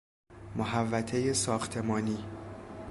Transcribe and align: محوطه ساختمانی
محوطه 0.55 1.33
ساختمانی 1.33 2.23